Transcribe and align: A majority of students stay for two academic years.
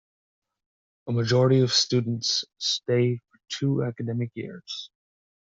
A 1.05 1.11
majority 1.11 1.59
of 1.59 1.71
students 1.71 2.43
stay 2.57 3.17
for 3.17 3.39
two 3.49 3.83
academic 3.83 4.31
years. 4.33 4.89